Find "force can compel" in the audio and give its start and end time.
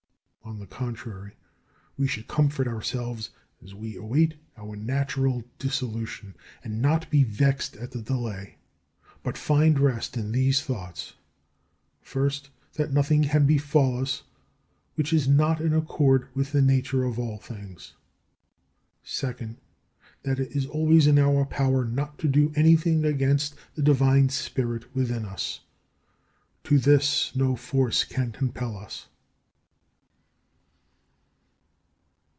27.55-28.75